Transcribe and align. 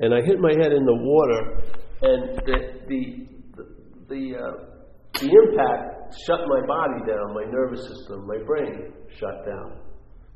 and 0.00 0.14
I 0.14 0.20
hit 0.24 0.40
my 0.40 0.52
head 0.52 0.72
in 0.72 0.84
the 0.84 0.96
water, 0.96 1.40
and 2.02 2.20
the 2.44 2.56
the 2.88 3.30
the, 4.10 4.34
uh, 4.34 4.56
the 5.22 5.28
impact 5.30 6.16
shut 6.26 6.40
my 6.50 6.66
body 6.66 6.98
down, 7.06 7.30
my 7.32 7.46
nervous 7.46 7.86
system, 7.86 8.26
my 8.26 8.42
brain 8.44 8.92
shut 9.14 9.46
down. 9.46 9.78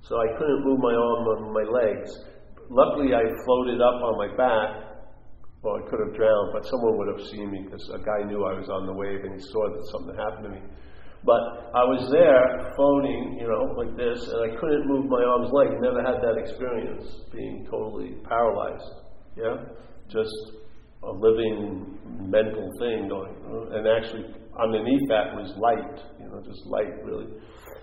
So 0.02 0.14
I 0.14 0.28
couldn't 0.38 0.62
move 0.62 0.78
my 0.78 0.94
arm 0.94 1.22
or 1.26 1.36
my 1.50 1.66
legs. 1.66 2.10
Luckily, 2.70 3.14
I 3.14 3.24
floated 3.44 3.80
up 3.80 3.98
on 3.98 4.14
my 4.16 4.30
back. 4.36 4.94
Well, 5.62 5.80
I 5.80 5.90
could 5.90 6.00
have 6.06 6.14
drowned, 6.14 6.52
but 6.52 6.62
someone 6.68 6.98
would 6.98 7.18
have 7.18 7.26
seen 7.26 7.50
me 7.50 7.64
because 7.64 7.82
a 7.88 7.98
guy 7.98 8.28
knew 8.28 8.44
I 8.44 8.52
was 8.52 8.68
on 8.68 8.86
the 8.86 8.92
wave 8.92 9.24
and 9.24 9.34
he 9.34 9.40
saw 9.40 9.64
that 9.72 9.84
something 9.90 10.14
happened 10.14 10.44
to 10.44 10.50
me. 10.54 10.62
But 11.24 11.72
I 11.72 11.88
was 11.88 12.12
there 12.12 12.68
floating, 12.76 13.40
you 13.40 13.48
know, 13.48 13.72
like 13.80 13.96
this, 13.96 14.20
and 14.28 14.44
I 14.44 14.60
couldn't 14.60 14.84
move 14.86 15.08
my 15.08 15.24
arms, 15.24 15.48
legs. 15.56 15.72
Never 15.80 16.04
had 16.04 16.20
that 16.20 16.36
experience, 16.36 17.08
being 17.32 17.64
totally 17.64 18.20
paralyzed. 18.28 19.03
Yeah, 19.36 19.66
just 20.08 20.34
a 21.02 21.10
living 21.10 21.98
mental 22.30 22.70
thing 22.78 23.08
going. 23.08 23.34
Uh, 23.44 23.76
and 23.76 23.86
actually, 23.88 24.24
underneath 24.62 25.08
that 25.08 25.34
was 25.34 25.50
light, 25.58 25.98
you 26.20 26.28
know, 26.30 26.40
just 26.46 26.64
light 26.66 26.94
really. 27.02 27.26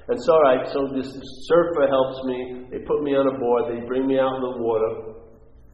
And 0.07 0.17
so, 0.23 0.33
all 0.33 0.41
right, 0.41 0.65
so 0.67 0.87
this 0.95 1.07
surfer 1.07 1.87
helps 1.87 2.19
me. 2.25 2.67
They 2.71 2.79
put 2.87 3.03
me 3.03 3.13
on 3.15 3.27
a 3.27 3.35
board. 3.37 3.69
They 3.69 3.85
bring 3.85 4.07
me 4.07 4.17
out 4.17 4.35
in 4.35 4.41
the 4.41 4.55
water. 4.57 5.11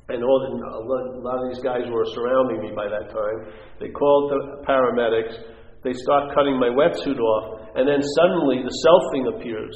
And 0.10 0.24
all 0.24 0.40
the, 0.40 0.52
a 0.62 1.22
lot 1.24 1.38
of 1.42 1.46
these 1.52 1.64
guys 1.64 1.84
were 1.90 2.06
surrounding 2.14 2.62
me 2.62 2.72
by 2.76 2.88
that 2.88 3.12
time. 3.12 3.38
They 3.80 3.90
called 3.90 4.32
the 4.32 4.40
paramedics. 4.68 5.36
They 5.84 5.94
start 5.94 6.34
cutting 6.36 6.60
my 6.60 6.70
wetsuit 6.70 7.20
off. 7.20 7.72
And 7.76 7.88
then 7.88 8.02
suddenly 8.02 8.64
the 8.64 8.76
self 8.84 9.04
thing 9.14 9.26
appears. 9.36 9.76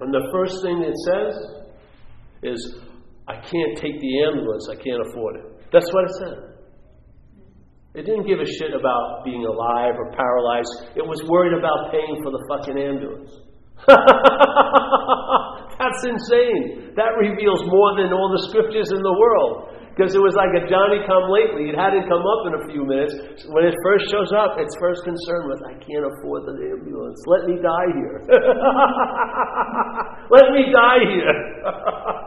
And 0.00 0.14
the 0.14 0.28
first 0.32 0.62
thing 0.62 0.82
it 0.82 0.96
says 1.06 1.34
is, 2.42 2.60
I 3.28 3.36
can't 3.44 3.76
take 3.76 4.00
the 4.00 4.24
ambulance. 4.24 4.66
I 4.72 4.76
can't 4.80 5.04
afford 5.04 5.36
it. 5.36 5.44
That's 5.70 5.92
what 5.92 6.04
it 6.04 6.12
said. 6.16 6.38
It 7.94 8.06
didn't 8.08 8.26
give 8.26 8.40
a 8.40 8.46
shit 8.46 8.72
about 8.72 9.24
being 9.24 9.44
alive 9.44 10.00
or 10.00 10.12
paralyzed. 10.16 10.96
It 10.96 11.04
was 11.04 11.20
worried 11.28 11.52
about 11.52 11.92
paying 11.92 12.22
for 12.24 12.32
the 12.32 12.40
fucking 12.48 12.78
ambulance. 12.80 13.32
That's 15.78 16.02
insane. 16.04 16.96
That 16.96 17.14
reveals 17.20 17.62
more 17.68 18.00
than 18.00 18.12
all 18.16 18.32
the 18.32 18.48
scriptures 18.48 18.90
in 18.90 19.02
the 19.04 19.12
world. 19.12 19.76
Because 19.92 20.14
it 20.14 20.22
was 20.22 20.38
like 20.38 20.54
a 20.54 20.62
Johnny 20.70 21.02
come 21.10 21.26
lately. 21.26 21.74
It 21.74 21.76
hadn't 21.76 22.06
come 22.06 22.22
up 22.22 22.46
in 22.46 22.54
a 22.54 22.62
few 22.70 22.86
minutes. 22.86 23.18
When 23.50 23.66
it 23.66 23.74
first 23.82 24.06
shows 24.14 24.30
up, 24.30 24.54
its 24.62 24.70
first 24.78 25.02
concern 25.02 25.50
was, 25.50 25.58
I 25.66 25.74
can't 25.82 26.06
afford 26.06 26.46
the 26.46 26.54
ambulance. 26.70 27.18
Let 27.26 27.50
me 27.50 27.58
die 27.58 27.90
here. 27.98 28.22
Let 30.38 30.54
me 30.54 30.70
die 30.70 31.02
here. 31.02 31.34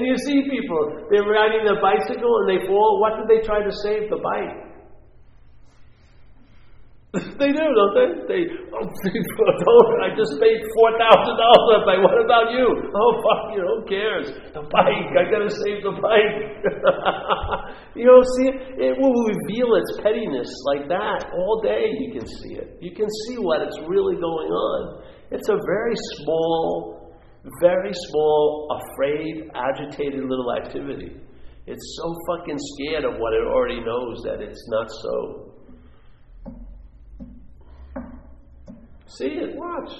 and 0.00 0.08
you 0.08 0.16
see 0.16 0.48
people, 0.48 1.04
they're 1.12 1.28
riding 1.28 1.68
their 1.68 1.76
bicycle 1.76 2.32
and 2.40 2.48
they 2.48 2.64
fall. 2.64 3.04
What 3.04 3.20
do 3.20 3.28
they 3.28 3.44
try 3.44 3.60
to 3.60 3.72
save? 3.84 4.08
The 4.08 4.16
bike. 4.16 4.70
they 7.12 7.50
do, 7.52 7.58
don't 7.60 7.92
they? 7.92 8.08
They, 8.30 8.40
oh, 8.70 8.86
I 10.06 10.14
just 10.16 10.40
paid 10.40 10.58
four 10.72 10.90
thousand 10.96 11.36
dollars. 11.36 11.82
Like, 11.84 12.00
what 12.00 12.16
about 12.16 12.54
you? 12.54 12.64
Oh, 13.00 13.12
fuck 13.20 13.56
you! 13.56 13.62
Who 13.66 13.84
cares? 13.90 14.30
The 14.54 14.62
bike. 14.62 15.10
I 15.18 15.28
gotta 15.28 15.50
save 15.50 15.82
the 15.82 15.92
bike. 16.00 16.38
you 17.98 18.06
know, 18.06 18.22
see, 18.38 18.48
it 18.78 18.94
will 18.96 19.16
reveal 19.26 19.74
its 19.74 20.00
pettiness 20.00 20.48
like 20.64 20.88
that 20.88 21.28
all 21.34 21.60
day. 21.60 21.92
You 21.98 22.12
can 22.14 22.26
see 22.26 22.54
it. 22.54 22.78
You 22.80 22.94
can 22.94 23.08
see 23.26 23.36
what 23.36 23.60
it's 23.62 23.78
really 23.88 24.14
going 24.14 24.48
on. 24.48 25.02
It's 25.30 25.48
a 25.48 25.58
very 25.66 25.96
small, 26.22 26.99
very 27.60 27.92
small, 27.92 28.68
afraid, 28.70 29.50
agitated 29.54 30.20
little 30.20 30.52
activity. 30.52 31.16
It's 31.66 31.98
so 32.02 32.14
fucking 32.28 32.58
scared 32.58 33.04
of 33.04 33.18
what 33.18 33.32
it 33.32 33.46
already 33.46 33.80
knows 33.80 34.22
that 34.24 34.40
it's 34.40 34.66
not 34.68 34.90
so. 34.90 35.46
See 39.06 39.26
it, 39.26 39.56
watch. 39.56 39.92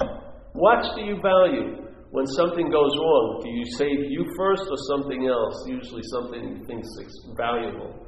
Watch 0.54 0.86
do 0.96 1.02
you 1.02 1.20
value? 1.22 1.86
When 2.10 2.26
something 2.26 2.70
goes 2.70 2.90
wrong, 2.98 3.40
do 3.42 3.50
you 3.50 3.64
save 3.78 4.10
you 4.10 4.26
first 4.36 4.62
or 4.68 4.76
something 4.90 5.28
else? 5.28 5.64
Usually 5.68 6.02
something 6.10 6.58
you 6.58 6.64
think 6.66 6.80
is 6.80 7.26
valuable. 7.36 8.06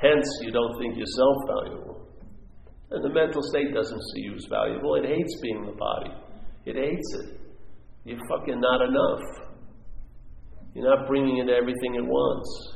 Hence, 0.00 0.26
you 0.40 0.50
don't 0.50 0.78
think 0.78 0.96
yourself 0.96 1.36
valuable. 1.46 2.08
And 2.90 3.04
the 3.04 3.10
mental 3.10 3.42
state 3.42 3.74
doesn't 3.74 4.00
see 4.14 4.22
you 4.22 4.34
as 4.34 4.46
valuable. 4.48 4.94
It 4.96 5.06
hates 5.06 5.40
being 5.42 5.66
the 5.66 5.72
body. 5.72 6.10
It 6.64 6.76
hates 6.76 7.14
it. 7.20 7.39
You're 8.10 8.18
fucking 8.28 8.60
not 8.60 8.82
enough. 8.82 9.20
You're 10.74 10.96
not 10.96 11.06
bringing 11.06 11.36
in 11.36 11.48
everything 11.48 11.94
at 11.94 12.02
once. 12.04 12.74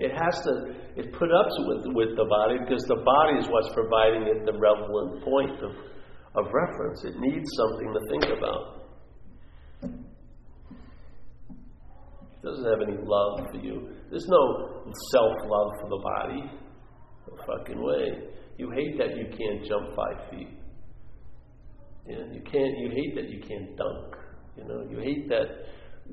It 0.00 0.10
has 0.10 0.42
to, 0.42 0.74
it 0.96 1.12
put 1.12 1.30
up 1.30 1.46
with, 1.68 1.94
with 1.94 2.16
the 2.16 2.24
body 2.24 2.58
because 2.58 2.82
the 2.88 3.00
body 3.04 3.38
is 3.38 3.46
what's 3.48 3.72
providing 3.74 4.22
it 4.22 4.44
the 4.44 4.58
relevant 4.58 5.22
point 5.22 5.62
of, 5.62 5.70
of 6.34 6.52
reference. 6.52 7.04
It 7.04 7.14
needs 7.20 7.48
something 7.54 7.94
to 7.94 8.00
think 8.10 8.24
about. 8.38 8.88
It 12.32 12.42
doesn't 12.42 12.64
have 12.64 12.80
any 12.82 12.98
love 13.06 13.46
for 13.52 13.58
you. 13.58 13.94
There's 14.10 14.26
no 14.26 14.82
self 15.12 15.32
love 15.46 15.70
for 15.80 15.88
the 15.90 16.02
body 16.02 16.67
fucking 17.48 17.82
way. 17.82 18.28
You 18.58 18.70
hate 18.70 18.98
that 18.98 19.16
you 19.16 19.26
can't 19.36 19.64
jump 19.66 19.96
five 19.96 20.30
feet. 20.30 20.48
You, 22.06 22.16
you 22.32 22.42
can't. 22.42 22.78
You 22.78 22.90
hate 22.90 23.14
that 23.14 23.28
you 23.30 23.40
can't 23.40 23.76
dunk. 23.76 24.16
You 24.56 24.64
know. 24.64 24.86
You 24.90 24.98
hate 24.98 25.28
that 25.28 25.46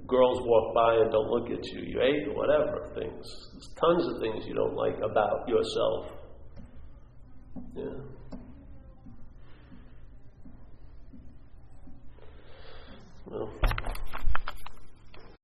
girls 0.07 0.40
walk 0.44 0.75
by 0.75 0.96
and 0.96 1.12
don't 1.12 1.29
look 1.29 1.50
at 1.51 1.66
you. 1.73 1.81
You 1.81 2.00
hate 2.00 2.35
whatever 2.35 2.90
things. 2.94 3.25
There's 3.53 3.69
tons 3.79 4.07
of 4.07 4.22
things 4.22 4.46
you 4.47 4.53
don't 4.53 4.75
like 4.75 4.97
about 4.97 5.47
yourself. 5.47 6.12
Yeah. 7.75 7.84
Well. 13.28 13.50